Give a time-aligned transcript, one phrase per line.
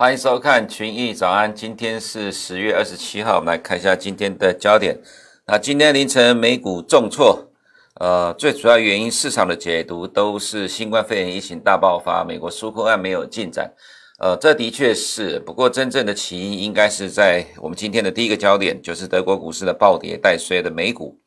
[0.00, 4.98] 欢迎收看群益早安，今天是十月二十七号，我们来看一下今天的焦点。
[5.46, 7.50] 那今天凌晨美股重挫，
[7.96, 13.70] 呃，最主要原因市场的解读都是新冠肺炎疫情大爆发，美国纾困案没有进展，
[14.18, 15.38] 呃，这的确是。
[15.40, 21.18] 不过真正的起因应该是在我们今天的第一个焦点，就是德国股市的暴跌带衰的美股。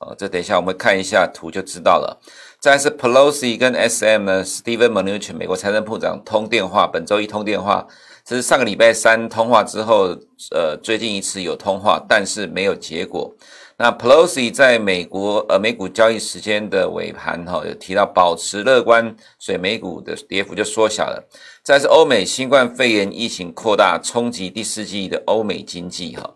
[0.00, 2.20] 呃，这等一下我们看一下图就知道了。
[2.60, 7.86] 再是 Pelosi 跟 SM 呢，Steven Mnuchin 美国财政部长通电话，本周一通电话。
[8.28, 10.14] 这是上个礼拜三通话之后，
[10.50, 13.34] 呃，最近一次有通话，但是没有结果。
[13.78, 21.26] 那 Pelosi 在美国呃美股交易时间的尾盘哈、有提到保持乐观，所以美股的跌幅就缩小了。
[21.62, 26.34] 再是欧美新冠肺炎疫情扩大，冲击第四季的欧美经济哈、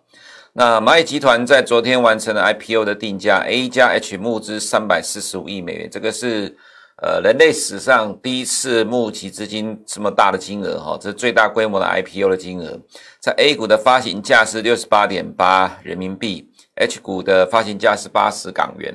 [0.54, 6.56] 那蚂蚁集团在昨天完成了 IPO 的定价，A 加 H 募资三百四十五亿美元，这个是。
[7.02, 12.78] 呃，人类史上第一次募集资金这么大的金额哈，这是最大规模的 IPO 的金额。
[13.18, 18.94] 在 A 股的发行价是六十八点八人民币，H 股的发行价是八十港元。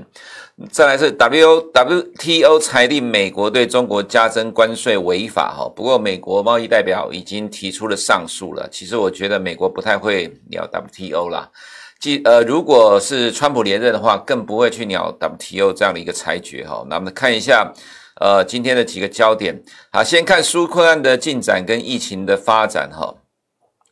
[0.71, 8.69] 再来是 W WTO 裁定美国对中国加征关税违法哈，不过美国贸易代表已经提出了上诉了。
[8.71, 11.51] 其实我觉得美国不太会鸟 WTO 啦。
[11.99, 16.85] 即呃，如果是川普连任的话，更不会去鸟 WTO 这样的一个裁决哈。
[16.89, 17.73] 那我们看一下
[18.21, 19.63] 呃今天的几个焦点。
[19.91, 23.15] 好，先看纾困案的进展跟疫情的发展哈。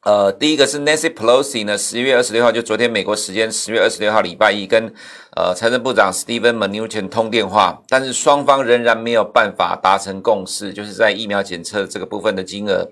[0.03, 4.94] 呃，第一个是 Nancy Pelosi 呢，十一月二十六号就昨天美国时间十月二十六号礼拜一跟
[5.36, 12.88] 呃财政部长 Steven Mnuchin 通电话，但是双方仍然没有办法达成共识，就是在疫苗检测这个部分的金额。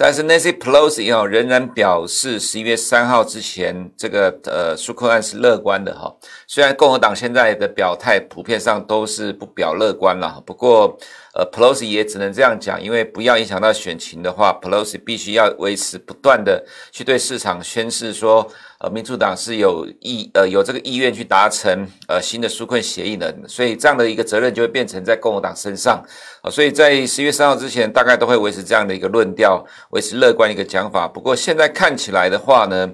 [0.00, 6.14] 但是 Nancy Pelosi 哈仍然表示十一月三号之前这个呃纾困案是乐观的哈，
[6.46, 10.96] 虽然共和党现在的表态普遍上都是不表乐观了，不过
[11.34, 18.48] 呃 Pelosi 也只能这样讲，因为不要影响到选情的话，Pelosi 必须要维持不断的去对市场宣示说。
[18.80, 26.00] 呃，民主党是有意呃有这个意愿去达成呃新的纾困协议的，所以这样的一个责任就会变成在共和党身上
[26.42, 31.08] 啊、所以在十月三号之前，大概都会维持这样的一个论调，维持乐观一个讲法。
[31.08, 32.88] 不过现在看起来的话呢，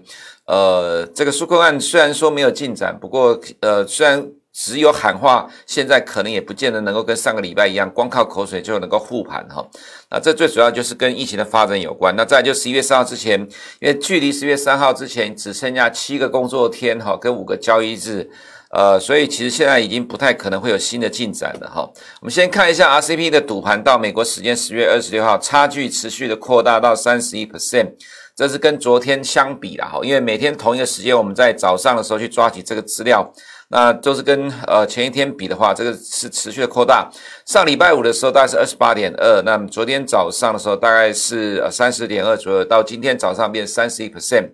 [0.46, 4.26] 呃，这个纾困案虽然说没有进展，不过呃虽然。
[4.54, 9.66] 只有喊话，现在可能也不见得能够跟上个礼拜一样，光靠口水就能够护盘哈。
[10.10, 12.14] 那这最主要就是跟疫情的发展有关。
[12.16, 13.40] 那再就十一月三号之前，
[13.80, 18.30] 因为距离十月三号之前只剩下七个工作天哈，跟五个交易日，
[18.70, 21.90] 呃，所以其实现在已经不太可能会有新的进展了哈。
[22.20, 27.90] 我们先看一下 RCP 的赌盘，到美国时间十月二十六号，差距持续的扩大到三十一 percent，
[28.36, 33.34] 这是跟昨天相比了哈，因为每天同一个时间，我们在早上的时候去抓取这个资料。
[33.70, 37.10] 那就是跟呃前一天比的话，这个是持续的扩大。
[37.46, 44.50] 上礼拜五的时候大概是二十八点二，那昨天早上的时候大概是呃三十点二左右，到今天早上变三十一 percent。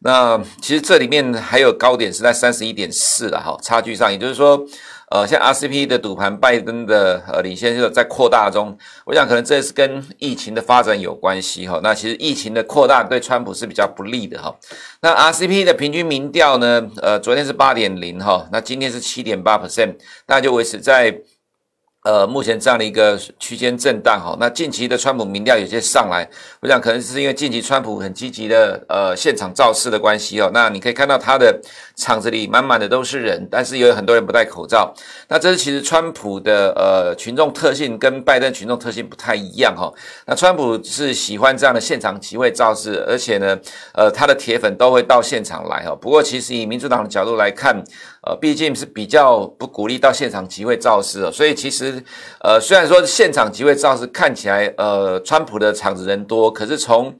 [0.00, 4.64] 那其实这里面还有高点是在三十一点四了哈，差距上，也就是说。
[5.12, 8.74] 呃，像 RCP 的赌盘，拜登的呃领先就在扩大中，
[9.04, 11.78] 我想可能这是跟疫情的发展有关系哈。
[11.82, 14.56] 那其实疫情的扩大对川普是比较不利的哈。
[15.02, 19.96] 那 RCP 的平均民调呢，呃，昨天是八点零哈，那今天是七点八 percent，
[20.26, 21.14] 那就维持在。
[22.02, 26.28] 呃，目前这样的一个区间震荡哈，那近期的川普民调有些上来，
[26.60, 30.50] 我想可能是因为近期川普很积极的呃现场造势的关系哦。
[30.52, 31.60] 那你可以看到他的
[31.94, 34.92] 场子里满满的都是人，但是也有很多人不戴口罩。
[35.28, 39.88] 那这是其实川普的呃群众特性跟拜登群众特性不太一样哈。
[40.26, 43.56] 那川普是喜欢这样的现场集会造势，而且呢，
[43.94, 45.94] 呃，他的铁粉都会到现场来哈。
[45.94, 47.80] 不过其实以民主党的角度来看，
[48.24, 52.00] 呃，毕竟是比较不鼓励到现场集会造势哦，所以其实，
[52.40, 57.18] 呃，虽然说现场集会造势看起来，呃，川普的场子人多，可是从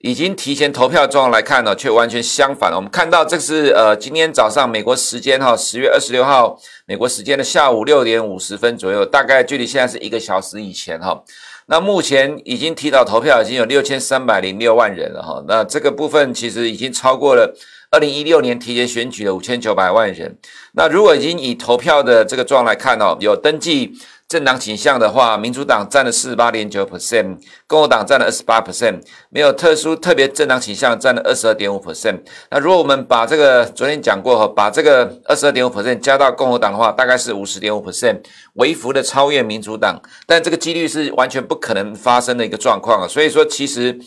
[0.00, 2.74] 已经提前投票状况来看呢，却完全相反。
[2.74, 11.24] 我们看到这是呃，今天早上美国时间哈，十月二十六号美国时间的下午六点五十分左右，大概距离现在是一个小时以前哈。
[11.68, 17.56] 那目前已经提早投票已经有六千三百零六万人了哈，那这个部分其实已经超过了。
[17.94, 20.36] 二零一六年提前选举的五千九百万人，
[20.72, 23.92] 那如果已经以投票的这个状来看哦，有登记
[24.26, 27.38] 政党倾向的话，民主党占了四十八点九 percent，
[27.68, 29.00] 共和党占了二十八 percent，
[29.30, 32.18] 没有特殊特别政党倾向占了二十二点五 percent。
[32.50, 38.20] 那如果我们把这个昨天讲过哈，把这个二十二点五 percent 加到共和党的话，大概是五十点五 percent，
[38.54, 43.06] 微幅的超越民主党，但这个几率是完全不可能发生的一个状况啊。
[43.06, 44.00] 所以说，其实。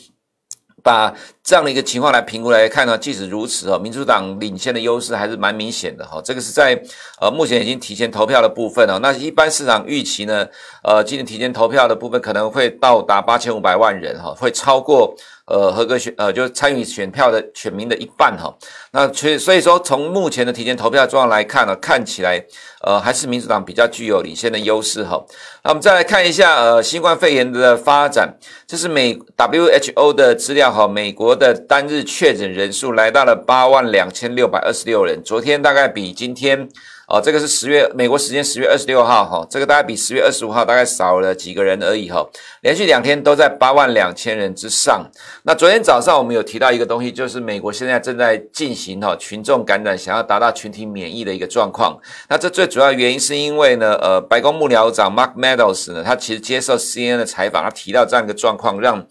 [0.88, 1.14] 把
[1.44, 6.22] 这样的一个情况来评估来看呢，即使如此哦，民主党领先的优势还是蛮明显的哈。
[6.24, 6.82] 这个是在
[7.20, 8.98] 呃目前已经提前投票的部分哦。
[9.02, 10.48] 那一般市场预期呢，
[10.84, 15.14] 呃，今年提前投票的部分可能会到达八千五百万人哈，会超过
[15.48, 18.56] 呃合格选呃就参与选票的选民的一半哈。
[18.92, 22.42] 那所以所以说从目前的提前投票状况来看呢，看起来
[22.82, 25.26] 呃还是民主党比较具有领先的优势哈。
[25.64, 36.70] 那我们再来看一下呃新冠肺炎的发展，这是美 WHO 的资料哈，美国的单日确诊人数来到了八万两千六百二十六人，昨天大概比今天。
[37.08, 42.28] 哦，这个是十月美国时间十月二十六号哈，这个大概比十月二十五号大概少了几个人而已哈，
[42.60, 45.10] 连续两天都在八万两千人之上。
[45.44, 51.98] 那昨天早上我们有提到一个东西，就是美国现在正在进行哈群众感染，想要达到群体免疫的一个状况。
[52.28, 59.08] 那这最主要原因是因为呢，呃，白宫幕僚长 Mark Meadows 呢，他其实接受 CNN 的采访，他提到这样一个状况，让。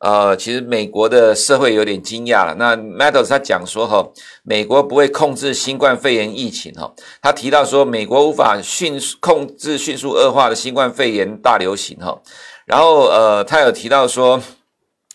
[0.00, 2.54] 呃，其实美国的社会有点惊讶了。
[2.58, 4.06] 那 Meadows 他讲说哈，
[4.42, 6.92] 美国不会控制新冠肺炎疫情哈。
[7.22, 12.20] 他提到说，美国无法迅速控制迅速恶化的新冠肺炎大流行哈。
[12.66, 14.42] 然后呃，他有提到说。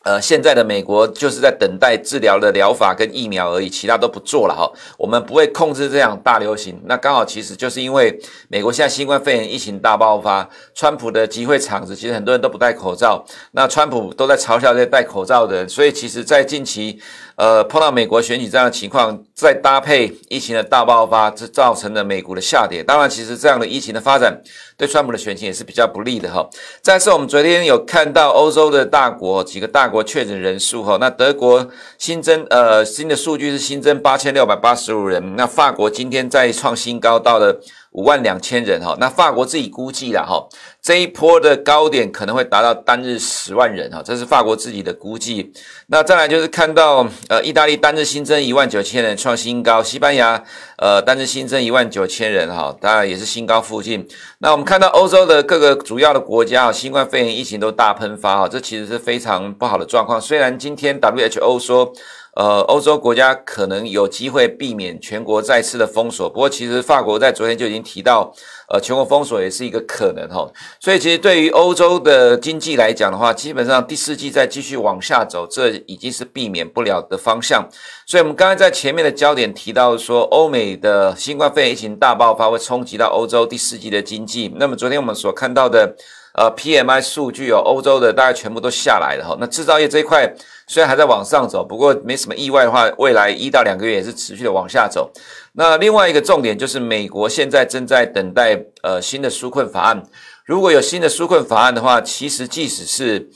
[0.06, 4.72] 呃，现在的美国就是在等待治疗的疗法跟疫苗而已，其他都不做了哈。
[5.00, 6.80] 我们不会控制这样大流行。
[6.86, 8.16] 那刚好其实就是因为
[8.48, 17.01] 美国现在新冠肺炎疫情大爆发，川普的集会场子其实很多人都不戴口罩，那川普都在嘲笑这些戴口罩的人，所以其实在近期。
[17.36, 22.82] 呃，碰到美国选举这样的情况，再搭配疫情的大爆发，这造成了美股的下跌。
[22.82, 24.42] 当然，其实这样的疫情的发展
[24.78, 26.48] 对川普的选情也是比较不利的哈。
[26.82, 31.68] 再是我们昨天有看到欧洲的大国几个大国确诊人数哈，那德国
[31.98, 37.60] 新增呃新的数据是新增八千六百八十五人，那法国今天再创新高到了。
[37.96, 40.46] 五万两千人哈，那法国自己估计了哈，
[40.82, 45.54] 这一波的高点可能会达到单日十万人哈，这是法国自己的估计。
[45.88, 50.44] 那再来就是看到呃，意大利单日新增一万九千人创新高，西班牙
[50.78, 54.06] 呃单日新增一万九千人哈，当然也是新高附近。
[54.40, 60.20] 那我们看到欧洲的各个主要的国家啊，新冠肺炎疫情都大喷发哈，这其实是非常不好的状况。
[60.20, 61.94] 虽然今天 WHO 说。
[62.36, 68.34] 呃，欧洲国家可能有机会避免全国再次的封锁，不过其实法国在昨天就已经提到，
[68.70, 70.48] 呃，全国封锁也是一个可能哈。
[70.80, 77.68] 所以其实对于欧洲的经济来讲的话，基本上第四季再继续往下走，这已经是避免不了的方向。
[78.06, 84.54] 所以我们刚才在前面的焦点提到说，欧美的新冠肺炎疫情大爆发会冲击到欧洲第四季的经济。
[84.58, 85.96] 那么昨天我们所看到的。
[86.38, 89.38] 呃，PMI 数据哦，欧洲的大概全部都下来了哈。
[89.40, 90.30] 那制造业这一块
[90.68, 95.10] 虽然还在往上走，不过没什么意外的话，未来一到两个月也是持续的往下走。
[95.57, 100.04] 那另外一个重点就是，美国现在正在等待呃新的纾困法案。
[100.46, 103.30] 如果有新的纾困法案的话，其实即使是。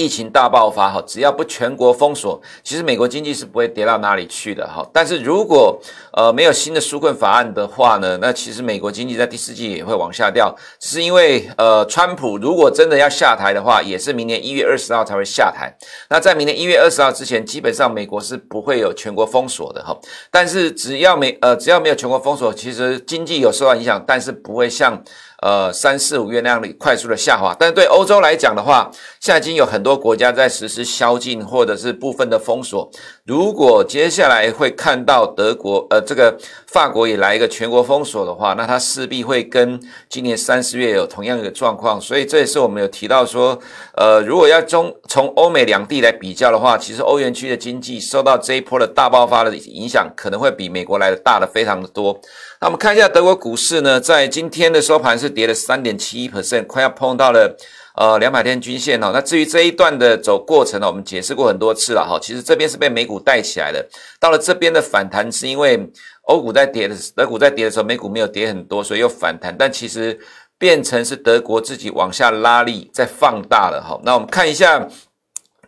[0.00, 4.88] 疫情大爆发哈，只要不全国封锁，其实美国经济是不会跌到哪里去的哈。
[4.92, 5.76] 但是如果
[6.12, 15.76] 呃没有新的纾困法案的话呢，那其实美国经济在第四季也会往下掉，只是因为呃川普如果真的要下台的话，也是明年一月二十号才会下台。
[16.08, 19.98] 那在明年一月二十号之前，基本上美国是不会有全国封锁的哈。
[20.30, 25.02] 但是只要没呃只要没有全国封锁，其实经济有受到影响，但是不会像。
[25.40, 28.90] 呃，三四五月那样的快速的下滑，但是对欧洲来讲的话，
[29.20, 32.90] 现在已经有很多国家在实施宵禁或者是部分的封锁。
[33.24, 36.36] 如果接下来会看到德国，呃，这个
[36.66, 42.00] 法国也来一个全国封锁的话，那它势必会跟今年三四月有同样的状况。
[42.00, 43.56] 所以这也是我们有提到说，
[43.94, 52.20] 呃，如果要中从欧美两地来比较的话，其实欧元区的经济受到这一波的大爆发的影响，可能会比美国来的大的非常的多。
[52.60, 57.56] 那我们看一下德国股市呢，在今天的收盘是跌了三点七一 percent，快要碰到了
[57.94, 59.12] 呃两百天均线哦。
[59.14, 62.18] 那至于这一段的走过程呢，我们解释过很多次了哈。
[62.20, 63.86] 其实这边是被美股带起来的，
[64.18, 65.88] 到了这边的反弹是因为
[66.22, 69.54] 欧股在跌的，德股在跌的时候，美股没有跌很多，所以又反弹。
[69.56, 70.18] 但其实
[70.58, 74.00] 变成是德国自己往下拉力在放大了哈。
[74.02, 74.88] 那我们看一下。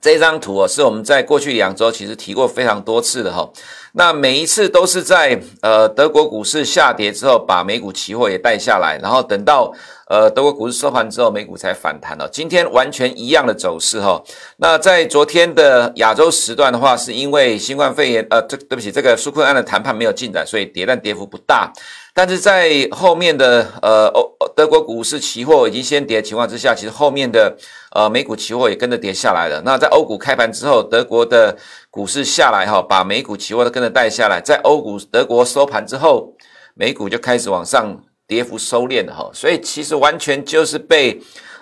[0.01, 3.49] 这张图哦，是我们在过去两周其实提过非常多次的哈。
[3.93, 9.73] 那每一次都是在呃德国股市下跌之后，把美股期货也带下来，然后等到
[10.09, 12.29] 呃德国股市收盘之后，美股才反弹了。
[12.29, 14.23] 今天完全一样的走势哈。
[14.59, 21.73] 那在昨天的亚洲时段的话，是因为新冠肺炎呃，这对不起，这个纾困案的谈判没有进展，所以跌，但跌幅不大。
[22.15, 27.57] 但是在后面的呃欧德国股市期货已经先跌的情况之下，其实后面的
[27.91, 29.63] 呃美股期货也跟着跌下来了。
[29.65, 31.57] 那在欧股开盘之后，德国的
[31.91, 34.41] 股市下来哈，把美股期货都跟着带下来。
[34.41, 36.35] 在欧股德国收盘之后，
[36.75, 39.31] 美股就开始往上跌幅收敛了哈。
[39.33, 41.21] 所以其实完全就是被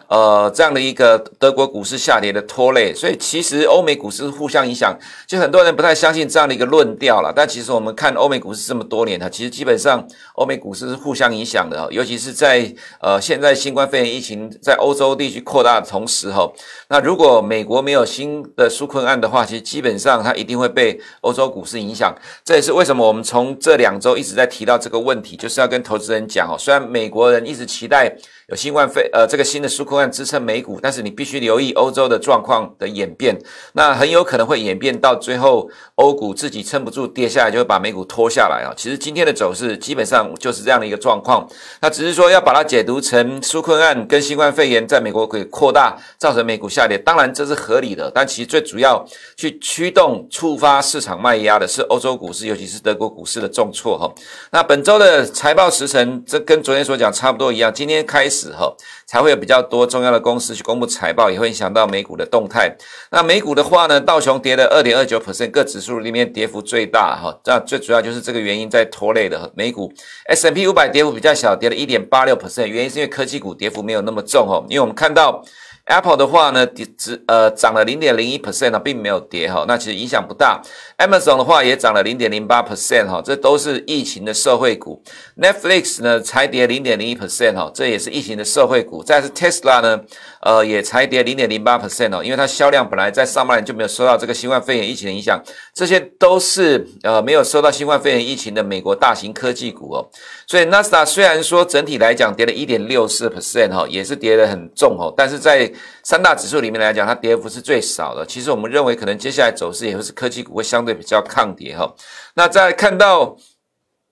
[0.08, 7.32] 呃这样的一个德国股市下跌的拖累，所以其实欧美股市互相影响，就很多人不太相信这样的一个论调了。
[7.34, 16.50] 但其实我们看欧美股市这么多年，它其实基本上欧美股市是互相影响的，尤其是在呃现在新冠肺炎疫情在欧洲地区扩大的同时哈，
[16.88, 22.14] 那如果美国没有新的纾困案的话，其实基本上它一定会被欧洲股市影响。
[22.44, 28.16] 这也是为什么我们从这两周一直在提到这个问题，就是要跟投资人讲哦，虽然美国人一直期待
[28.48, 33.38] 有新冠肺呃这个新的纾困案支撑美股，但是你必须留意欧洲的状况的演变，
[33.74, 38.72] 那很有可能会演变到最后欧股自己撑不住跌下来，就会把美股拖下来啊。
[38.74, 41.46] 其实今天的走势基本上就是这样的一个状况，
[41.82, 54.10] 那只是说要把它解读成纾困案跟新冠肺炎在美国可以扩大造成美股下跌，当然这是合理的，但其实最主要去驱动触发市场卖压的是欧洲股市，尤其是德国股市的重挫哈。
[54.52, 58.76] 那本周的财报时程，这跟昨天所讲差不多一样，今天开始时候
[59.06, 62.76] 才会有比较多重要的公司去公布财报，也会影响到美股的动态。
[63.10, 69.92] 那美股的话呢，道琼跌了二点二九 percent，各指数里面跌幅最大哈，这最主要就是这个原因在拖累的美股。
[70.26, 75.42] S&P 五百跌幅比较小，跌了一点八六 percent，原因是因为科技股跌幅没有那么重哦，因为我们看到。
[75.88, 80.60] Apple 的话呢，只呃涨了零点零一 percent 呢，并没有跌哈，那其实影响不大。
[80.98, 85.02] Amazon 的话也涨了零点零八 percent 哈，这都是疫情的社会股。
[85.40, 89.02] Netflix 呢才跌零点零一 percent 哈，这也是疫情的社会股。
[89.02, 90.00] 再是 Tesla 呢，
[90.42, 95.42] 呃也才跌零点零八 percent 哦，因为它销量本来在上半年就没有受到这个新冠肺炎疫情的影响，
[95.72, 100.06] 这些都是呃没有受到新冠肺炎疫情的美国大型科技股哦。
[100.46, 105.70] 所以纳斯达虽然说整体来讲跌了一点六四 percent 哈，也是跌得很重哦，但是在
[106.02, 108.24] 三大指数里面来讲，它跌幅是最少的。
[108.26, 111.92] 其实我们认为，可能接下来走势也会是科技股会相对比较抗跌哈。
[112.34, 113.36] 那再看到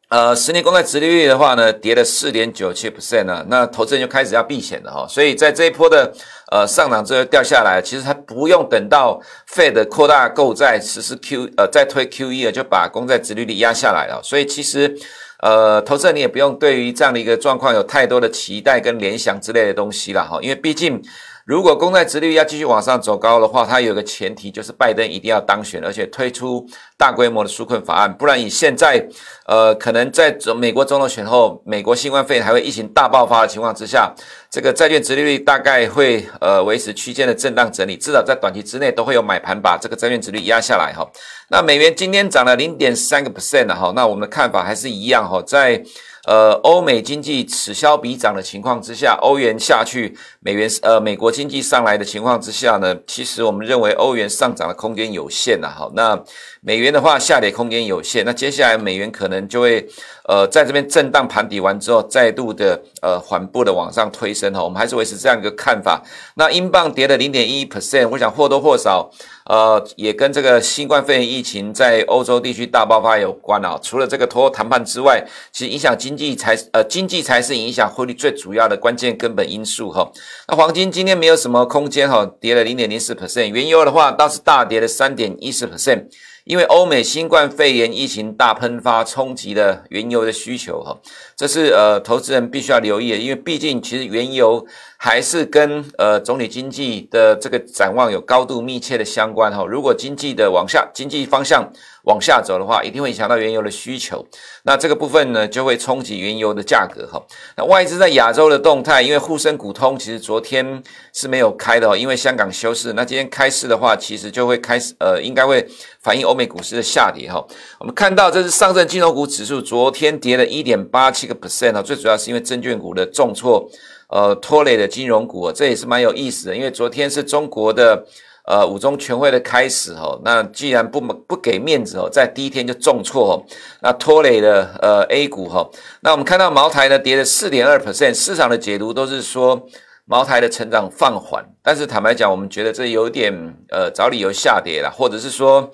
[0.08, 5.06] 呃十年公债殖利率的话呢，跌了四点九七 percent 呢，那投资人就开始要避险了哈。
[5.08, 6.12] 所以在这一波的
[6.52, 9.20] 呃上涨之后掉下来，其实它不用等到
[9.52, 14.20] Fed 扩大购债实施 Q 呃再推 QE 了，就把公债殖利率压下来了。
[14.22, 14.96] 所以其实。
[15.40, 21.00] 呃，投资人你也不用对于这样的一个状况有太多的期待跟联想之类的东西了哈，因为毕竟。
[21.46, 26.66] 如果公债殖率要继续往上走高的话，它有个前提就是拜登一定要当选，而且推出
[26.98, 29.06] 大规模的纾困法案，不然以现在，
[29.46, 34.12] 呃，可能在美国总统选后，美国新冠肺炎还会疫情大爆发的情况之下，
[34.50, 41.08] 这个债券殖利率大概会呃维持区间的震荡整理，至少在短期之内都会有买盘把这个债券殖率压下来哈。
[41.48, 45.80] 那美元今天涨了零点三个 percent 哈，那我们的看法还是一样哈，在。
[46.26, 50.12] 呃，欧美经济此消彼长的情况之下，欧元下去，
[50.46, 55.68] 美元呃美国经济上来的情况之下呢，其实我们认为欧元上涨的空间有限呐。
[55.76, 56.16] 好，那
[56.60, 59.84] 美元的话下跌空间有限，那接下来美元可能就会
[60.28, 64.62] 呃在这边震荡盘底完之后，再度的呃缓步的往上推升哈。
[64.62, 66.00] 我们还是维持这样一个看法。
[66.36, 69.10] 那英镑跌了零点一 percent，我想或多或少。
[69.46, 73.78] 呃，也跟这个新冠肺炎疫情在欧洲地区大爆发有关啊。
[73.80, 80.10] 除了这个脱欧谈判之外，其实影响经济才呃经济才是影响汇率最主要的关键根本因素哈。
[80.48, 83.46] 那黄金今天没有什么空间哈，跌了零点零四 percent。
[83.48, 86.06] 原油的话倒是大跌了三点一四 percent。
[86.44, 90.96] 因为欧美新冠肺炎疫情大喷发，冲击了原油的需求哈，
[91.36, 94.64] 这是呃投资人必须要留意的，因为毕竟其实原油
[94.96, 99.66] 还是跟呃总体经济的这个展望有高度密切的相关哈。
[99.66, 101.68] 如果经济的往下经济方向
[102.06, 104.24] 往下走的话，一定会影响到原油的需求，
[104.62, 107.20] 那这个部分呢就会冲击原油的价格哈。
[107.56, 110.82] 那外资在亚洲的动态，因为沪深股通其实昨天
[111.12, 115.66] 是没有开的，因为香港休市，那今天开市的话，其实就会开始呃应该会
[116.00, 117.44] 反映欧美股市的下跌哈，
[117.80, 123.68] 我们看到这是上证金融股指数昨天跌了一点八七个 percent 哈，最主要是因为证券股的重挫，
[124.08, 128.06] 呃拖累的金融股，这也是蛮有意思的，因为昨天是中国的
[128.46, 133.34] 呃五中全会的开始哦，那既然不不给面子哦，在第一天就重挫哦，
[133.82, 135.68] 那拖累了呃 A 股哈，
[136.00, 139.66] 那我们看到茅台呢跌了四点二 percent，市场的解读都是说
[140.04, 143.32] 茅台的成长放缓，但是坦白讲，我们觉得这有点
[143.70, 145.70] 呃找理由下跌了，或者是说。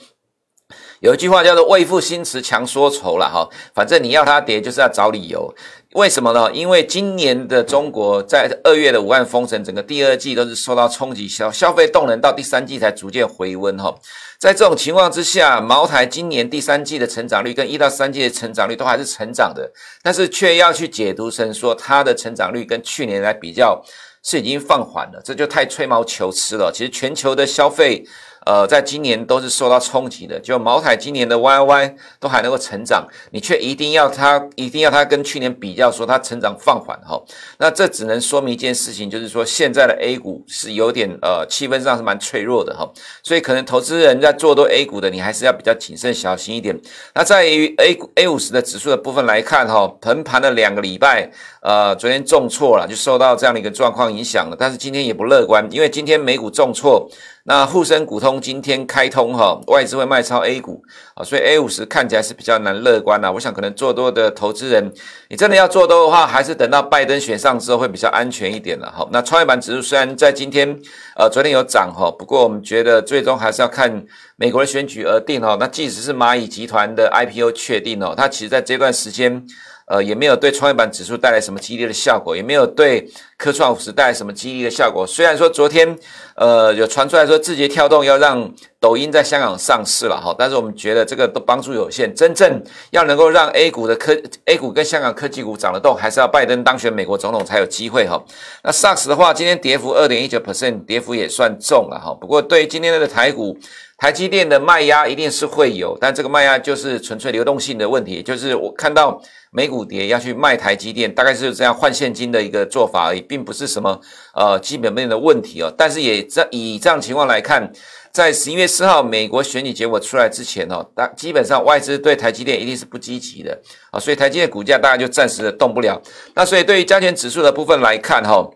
[1.03, 5.53] 有一句话叫做“为赋新词强说愁”了哈，反正你要它跌，就是要找理由。
[5.95, 6.49] 为什么呢？
[6.53, 13.93] 因为今年的中国在二月的武汉封城，整个第二季都是受到冲击，消消费动能到第三季才逐渐回温哈。
[14.39, 19.73] 在这种情况之下，茅台今年第三季的成长率跟一到三季的成长率都还是成长的，
[20.05, 23.85] 但是却要去解读成说它的成长率跟去年来比较
[24.23, 26.71] 是已经放缓了，这就太吹毛求疵了。
[26.73, 28.05] 其实全球的消费。
[28.45, 30.39] 呃，在今年都是受到冲击的。
[30.41, 37.23] 就茅台今年的 YY 都还能够成长，你却一定要它，一定要它跟去年比较，说它成长放缓哈。
[37.59, 42.91] 那这只能说明一件事情，就是说现在的 A 股是有点呃气氛上是蛮脆弱的哈。
[43.23, 46.79] 所以可能投资人在做多 A 股的，你还是要比较谨慎小心一点。
[47.15, 51.31] 那在于 A 股 A 五十的指数的部分来看哈，横盘了两个礼拜，
[51.63, 54.57] 呃，昨天重挫了，就受到这样的一个状况影响了。
[54.59, 57.09] 但是今天也不乐观，因为今天美股重挫。
[57.45, 60.85] 那沪深股通今天开通哈，外资会卖超 A 股。
[61.15, 63.31] 啊，所以 A 五十看起来是比较难乐观啊。
[63.31, 64.93] 我想可能做多的投资人，
[65.29, 69.07] 你真的要做多的话，还是等到拜登选上之后会比较安全一点了哈。
[69.13, 70.69] 那创业板指数虽然在今天
[71.17, 74.05] 呃昨天有涨哈，不过我们觉得最终还是要看
[74.37, 75.57] 美国的选举而定哈。
[75.61, 79.45] 那即使是蚂蚁集团的 IPO 确定哦，它其实在这段时间。
[79.89, 85.05] 呃，也没有对创业板指数带来什么激励的效果，也没有对科创五十带来什么激励的效果。
[85.07, 85.99] 虽然说昨天，
[86.37, 88.51] 呃，有传出来说字节跳动要让
[88.83, 92.13] 抖音在香港上市了哈，但是我们觉得这个都帮助有限。
[92.13, 92.61] 真正
[92.91, 94.13] 要能够让 A 股的科
[94.47, 98.21] A 股跟香港科技股涨得动，还是要拜登当选美国总统才有机会哈。
[98.65, 102.13] 那 SARS 的话，今天跌幅二点一九 percent，跌幅也算重了哈。
[102.21, 103.57] 不过对于今天的台股。
[103.99, 109.23] 台积电的卖压一定是会有，但这个卖压就是纯粹流动性的问题，就是我看到
[109.53, 114.01] 美股跌要去卖台积电，大概是这样换现金的一个做法而已，并不是什么
[114.35, 115.73] 呃基本面的问题哦。
[115.79, 117.73] 但是也在以这样情况来看，
[118.13, 123.59] 在十一月四号美国选举结果出来之前哦，大基本上外资对台积电一定是不积极的
[123.91, 126.01] 啊，所以台积电股价大概就暂时的动不了。
[126.35, 128.49] 那所以对于加权指数的部分来看哈。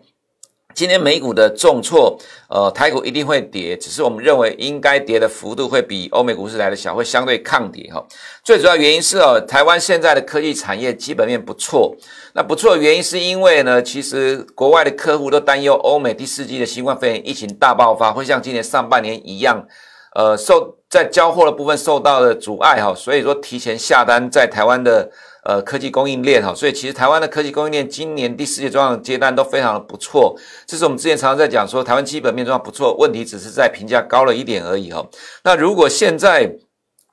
[0.77, 2.15] 今天美股的重挫，
[2.49, 8.05] 呃，台股一定会跌，只是我们认为应该跌的幅度会比欧美股市来的小，会相对抗跌哈。
[8.43, 11.95] 最主要原因是哦，台湾现在的科技产业基本面不错，
[12.35, 19.65] 那不错的原因是因为呢，其实国外的客户都担忧欧美第四季的新冠肺炎疫情大爆发，会像今年上半年一样，
[20.13, 25.09] 呃，受在交货的部分受到了阻碍哈，所以说提前下单在台湾的。
[25.47, 35.07] 呃，科技供应链哈，所以其实台湾的科技供应链今年第四季状况阶段都非常的不错，这是我们之前常常在讲说台湾基本面状况不错，问题只是在评价高了一点而已哈。
[35.45, 36.53] 那如果现在，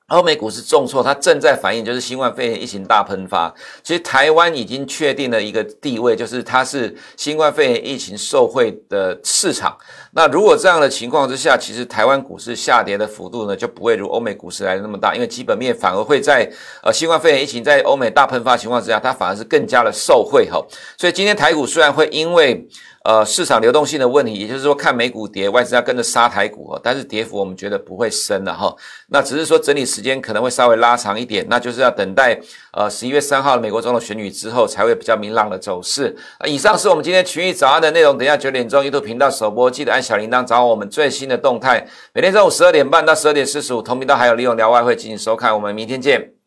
[0.09, 3.51] 欧美股市重挫，它正在反映就是新冠肺炎疫情大喷发。
[3.81, 9.75] 其实台湾已经确定了一个地位，就是它是新冠肺炎疫情受惠的市场。
[10.11, 16.47] 那如果这样的情况之下，其实台湾股市下跌的幅度呢，就不会如欧美股市来的那么大，因为基本面反而会在
[16.83, 20.63] 呃新冠肺炎疫情在欧美大喷发情况之下，它反而是更加的受惠哈。
[20.99, 22.63] 所以今天台股虽然会因为
[23.05, 28.75] 呃，市场流动性的问题，也就是说，看美股跌，外资要跟着杀台股哈，但是跌幅我们觉得不会深了哈。
[29.09, 32.35] 那只是说整理时间可能会稍微拉长一点，那就是要等待
[32.73, 36.17] 呃十一月三号美国总统选举之后，才会比较明朗的走势。
[36.45, 41.87] 以上是我们今天群益早安的内容，等下九点钟优图频道首播，记得按小铃铛找我们最新的动态。
[42.11, 46.44] 每天中午十二点半到十二点四十五，同频道还有利用聊外汇进行收看，我们明天见。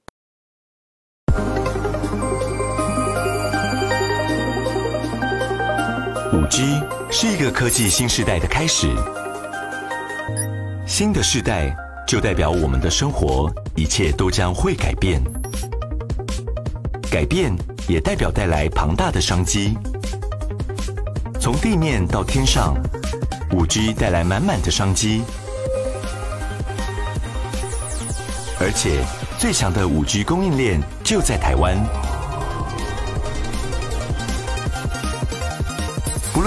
[7.11, 8.87] 是一个科技新时代的开始，
[10.87, 11.75] 新的世代
[12.07, 15.21] 就代表我们的生活一切都将会改变，
[17.11, 17.51] 改变
[17.89, 19.77] 也代表带来庞大的商机。
[21.41, 22.77] 从地面到天上，
[23.53, 25.23] 五 G 带来满满的商机，
[28.61, 29.03] 而且
[29.39, 32.08] 最强的五 G 供应链就在台湾。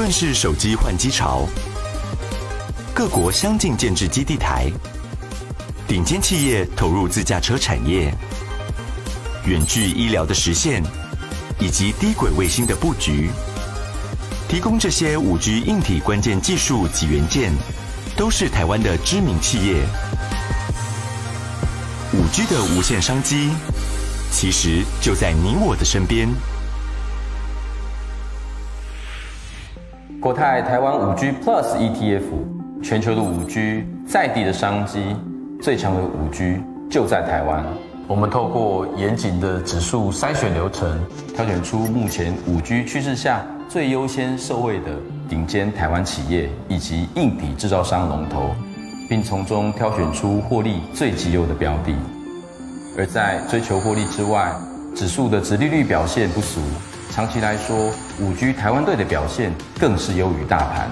[0.02, 1.48] 论是手机换机潮，
[2.92, 4.68] 各国相继建置基地台，
[5.88, 8.12] 顶尖企业投入自驾车产业，
[9.46, 10.82] 远距医疗的实现，
[11.60, 13.30] 以及低轨卫星的布局，
[14.50, 17.54] 提供这些五 G 硬体关键技术及元件，
[18.18, 19.86] 都是台湾的知名企业。
[22.14, 23.52] 五 G 的无限商机，
[24.32, 26.28] 其实就在你我的身边。
[30.22, 32.22] 国泰台湾五 G Plus ETF，
[32.84, 35.16] 全球的五 G 在地的商机，
[35.60, 37.66] 最强的五 G 就在台湾。
[38.08, 41.04] 我们透过严谨的指数筛选流程，
[41.36, 44.96] 挑选出目前五 G 趋势下最优先受惠的
[45.28, 48.52] 顶尖台湾企业以及硬体制造商龙头，
[49.10, 51.96] 并从中挑选出获利最极优的标的。
[52.96, 54.54] 而在追求获利之外，
[54.94, 56.62] 指数的殖利率表现不俗。
[57.12, 60.90] 长期来说，五 G 台湾队的表现更是优于大盘。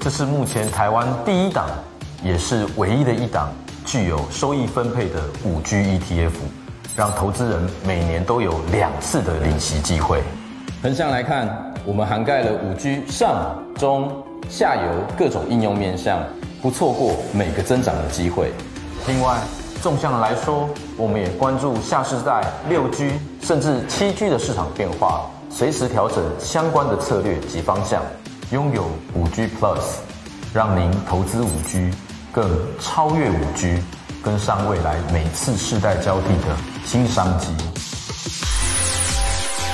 [0.00, 1.68] 这是目前台湾第一档，
[2.24, 3.52] 也是唯一的一档
[3.84, 6.30] 具有收益分配的五 G ETF，
[6.96, 10.22] 让投资人每年都有两次的领息机会。
[10.82, 14.10] 横向来看，我们涵盖了五 G 上、中、
[14.48, 16.18] 下游各种应用面向，
[16.62, 18.52] 不错过每个增长的机会。
[19.06, 19.36] 另外，
[19.82, 28.02] 纵向来说，我们也关注下世代六 G 甚至七 G 的市场变化，随时调整相关的策略及方向，
[28.50, 29.80] 拥有五 G Plus，
[30.52, 31.90] 让您投资五 G
[32.32, 32.48] 更
[32.80, 33.78] 超越五 G，
[34.22, 37.48] 跟上未来每次世代交替的新商机。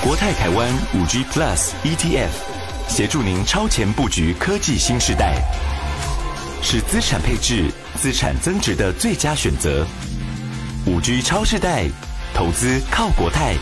[0.03, 2.29] 国泰台湾五 G Plus ETF，
[2.89, 5.35] 协助您超前布局科技新世代，
[6.65, 9.85] 是资产配置、资产增值的最佳选择。
[10.87, 11.89] 五 G 超世代，
[12.33, 13.55] 投资靠国泰。